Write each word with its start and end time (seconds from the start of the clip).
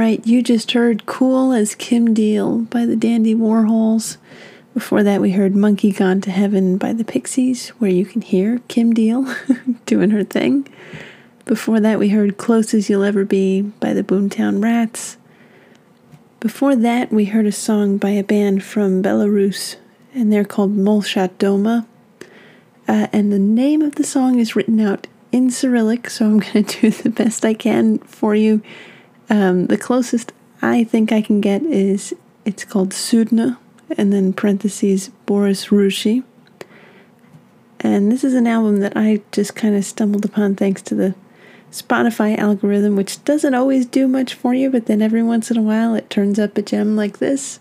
right, 0.00 0.26
you 0.26 0.42
just 0.42 0.72
heard 0.72 1.04
Cool 1.04 1.52
as 1.52 1.74
Kim 1.74 2.14
Deal 2.14 2.60
by 2.60 2.86
the 2.86 2.96
Dandy 2.96 3.34
Warhols. 3.34 4.16
Before 4.72 5.02
that, 5.02 5.20
we 5.20 5.32
heard 5.32 5.54
Monkey 5.54 5.92
Gone 5.92 6.22
to 6.22 6.30
Heaven 6.30 6.78
by 6.78 6.94
the 6.94 7.04
Pixies, 7.04 7.68
where 7.78 7.90
you 7.90 8.06
can 8.06 8.22
hear 8.22 8.62
Kim 8.66 8.94
Deal 8.94 9.26
doing 9.84 10.08
her 10.08 10.24
thing. 10.24 10.66
Before 11.44 11.80
that, 11.80 11.98
we 11.98 12.08
heard 12.08 12.38
Close 12.38 12.72
as 12.72 12.88
You'll 12.88 13.04
Ever 13.04 13.26
Be 13.26 13.60
by 13.60 13.92
the 13.92 14.02
Boomtown 14.02 14.62
Rats. 14.62 15.18
Before 16.40 16.74
that, 16.76 17.12
we 17.12 17.26
heard 17.26 17.44
a 17.44 17.52
song 17.52 17.98
by 17.98 18.10
a 18.10 18.24
band 18.24 18.64
from 18.64 19.02
Belarus, 19.02 19.76
and 20.14 20.32
they're 20.32 20.46
called 20.46 20.74
Molchat 20.74 21.32
Doma. 21.34 21.84
Uh, 22.88 23.08
and 23.12 23.30
the 23.30 23.38
name 23.38 23.82
of 23.82 23.96
the 23.96 24.04
song 24.04 24.38
is 24.38 24.56
written 24.56 24.80
out 24.80 25.08
in 25.30 25.50
Cyrillic, 25.50 26.08
so 26.08 26.24
I'm 26.24 26.38
going 26.40 26.64
to 26.64 26.80
do 26.80 26.90
the 26.90 27.10
best 27.10 27.44
I 27.44 27.52
can 27.52 27.98
for 27.98 28.34
you. 28.34 28.62
Um, 29.30 29.66
the 29.66 29.78
closest 29.78 30.32
I 30.60 30.84
think 30.84 31.12
I 31.12 31.22
can 31.22 31.40
get 31.40 31.62
is 31.62 32.12
it's 32.44 32.64
called 32.64 32.90
Sudna, 32.90 33.56
and 33.96 34.12
then 34.12 34.32
parentheses 34.32 35.10
Boris 35.24 35.66
Rushi. 35.66 36.24
And 37.78 38.12
this 38.12 38.24
is 38.24 38.34
an 38.34 38.46
album 38.46 38.80
that 38.80 38.92
I 38.96 39.22
just 39.32 39.54
kind 39.54 39.74
of 39.74 39.84
stumbled 39.84 40.24
upon 40.24 40.56
thanks 40.56 40.82
to 40.82 40.94
the 40.94 41.14
Spotify 41.70 42.36
algorithm, 42.36 42.96
which 42.96 43.24
doesn't 43.24 43.54
always 43.54 43.86
do 43.86 44.08
much 44.08 44.34
for 44.34 44.52
you, 44.52 44.68
but 44.68 44.86
then 44.86 45.00
every 45.00 45.22
once 45.22 45.50
in 45.50 45.56
a 45.56 45.62
while 45.62 45.94
it 45.94 46.10
turns 46.10 46.38
up 46.38 46.58
a 46.58 46.62
gem 46.62 46.96
like 46.96 47.18
this. 47.18 47.60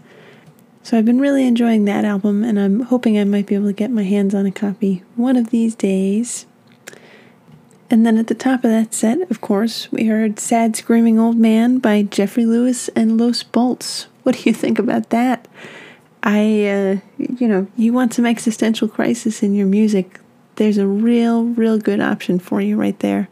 So 0.81 0.97
I've 0.97 1.05
been 1.05 1.19
really 1.19 1.47
enjoying 1.47 1.85
that 1.85 2.03
album, 2.03 2.43
and 2.43 2.59
I'm 2.59 2.81
hoping 2.81 3.19
I 3.19 3.23
might 3.23 3.45
be 3.45 3.55
able 3.55 3.67
to 3.67 3.73
get 3.73 3.91
my 3.91 4.03
hands 4.03 4.33
on 4.33 4.47
a 4.47 4.51
copy 4.51 5.03
one 5.15 5.37
of 5.37 5.51
these 5.51 5.75
days. 5.75 6.47
And 7.91 8.05
then 8.05 8.17
at 8.17 8.27
the 8.27 8.35
top 8.35 8.63
of 8.63 8.69
that 8.69 8.93
set, 8.93 9.29
of 9.31 9.41
course, 9.41 9.91
we 9.91 10.05
heard 10.05 10.39
Sad 10.39 10.75
Screaming 10.75 11.17
Old 11.17 11.37
Man 11.37 11.79
by 11.79 12.03
Jeffrey 12.03 12.45
Lewis 12.45 12.87
and 12.89 13.19
Los 13.19 13.41
Bolts. 13.41 14.07
What 14.23 14.35
do 14.35 14.41
you 14.49 14.53
think 14.53 14.77
about 14.77 15.09
that? 15.09 15.47
I, 16.21 16.65
uh, 16.67 16.97
you 17.17 17.47
know, 17.47 17.67
you 17.77 17.93
want 17.93 18.13
some 18.13 18.25
existential 18.25 18.87
crisis 18.87 19.41
in 19.41 19.55
your 19.55 19.65
music, 19.65 20.19
there's 20.59 20.77
a 20.77 20.85
real, 20.85 21.45
real 21.45 21.79
good 21.79 22.01
option 22.01 22.37
for 22.37 22.59
you 22.59 22.75
right 22.75 22.99
there. 22.99 23.29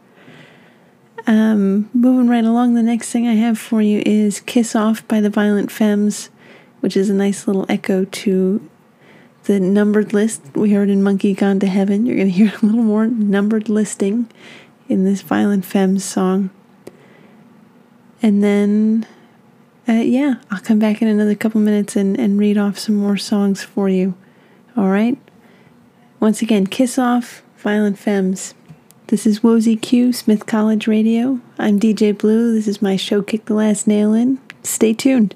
Um, 1.26 1.90
moving 1.92 2.28
right 2.28 2.44
along, 2.44 2.74
the 2.74 2.82
next 2.82 3.12
thing 3.12 3.28
I 3.28 3.34
have 3.34 3.58
for 3.58 3.82
you 3.82 4.02
is 4.06 4.40
Kiss 4.40 4.74
Off 4.74 5.06
by 5.06 5.20
the 5.20 5.28
Violent 5.28 5.70
Femmes, 5.70 6.30
which 6.80 6.96
is 6.96 7.10
a 7.10 7.14
nice 7.14 7.46
little 7.46 7.66
echo 7.68 8.06
to 8.06 8.66
the 9.48 9.58
numbered 9.58 10.12
list 10.12 10.42
we 10.54 10.72
heard 10.74 10.90
in 10.90 11.02
Monkey 11.02 11.32
Gone 11.32 11.58
to 11.60 11.66
Heaven. 11.66 12.04
You're 12.04 12.16
going 12.16 12.28
to 12.28 12.34
hear 12.34 12.52
a 12.62 12.66
little 12.66 12.82
more 12.82 13.06
numbered 13.06 13.70
listing 13.70 14.30
in 14.90 15.06
this 15.06 15.22
Violent 15.22 15.64
Femmes 15.64 16.04
song. 16.04 16.50
And 18.20 18.44
then, 18.44 19.06
uh, 19.88 19.92
yeah, 19.92 20.34
I'll 20.50 20.60
come 20.60 20.78
back 20.78 21.00
in 21.00 21.08
another 21.08 21.34
couple 21.34 21.62
minutes 21.62 21.96
and, 21.96 22.20
and 22.20 22.38
read 22.38 22.58
off 22.58 22.78
some 22.78 22.96
more 22.96 23.16
songs 23.16 23.64
for 23.64 23.88
you. 23.88 24.14
All 24.76 24.90
right? 24.90 25.16
Once 26.20 26.42
again, 26.42 26.66
Kiss 26.66 26.98
Off, 26.98 27.42
Violent 27.56 27.98
Femmes. 27.98 28.54
This 29.06 29.26
is 29.26 29.40
Wozy 29.40 29.80
Q, 29.80 30.12
Smith 30.12 30.44
College 30.44 30.86
Radio. 30.86 31.40
I'm 31.58 31.80
DJ 31.80 32.16
Blue. 32.16 32.52
This 32.52 32.68
is 32.68 32.82
my 32.82 32.96
show 32.96 33.22
Kick 33.22 33.46
the 33.46 33.54
Last 33.54 33.86
Nail 33.86 34.12
In. 34.12 34.40
Stay 34.62 34.92
tuned. 34.92 35.34